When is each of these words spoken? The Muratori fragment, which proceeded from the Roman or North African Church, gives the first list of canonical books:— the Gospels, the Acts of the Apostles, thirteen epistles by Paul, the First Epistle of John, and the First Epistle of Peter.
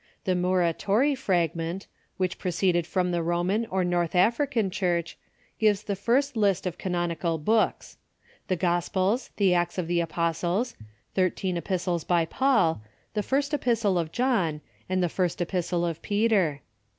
The 0.23 0.33
Muratori 0.33 1.13
fragment, 1.15 1.85
which 2.17 2.39
proceeded 2.39 2.87
from 2.87 3.11
the 3.11 3.21
Roman 3.21 3.67
or 3.67 3.83
North 3.85 4.15
African 4.15 4.71
Church, 4.71 5.15
gives 5.59 5.83
the 5.83 5.95
first 5.95 6.35
list 6.35 6.65
of 6.65 6.79
canonical 6.79 7.37
books:— 7.37 7.99
the 8.47 8.55
Gospels, 8.55 9.29
the 9.37 9.53
Acts 9.53 9.77
of 9.77 9.85
the 9.87 9.99
Apostles, 9.99 10.75
thirteen 11.13 11.55
epistles 11.55 12.03
by 12.03 12.25
Paul, 12.25 12.81
the 13.13 13.21
First 13.21 13.53
Epistle 13.53 13.99
of 13.99 14.11
John, 14.11 14.61
and 14.89 15.03
the 15.03 15.07
First 15.07 15.39
Epistle 15.39 15.85
of 15.85 16.01
Peter. 16.01 16.61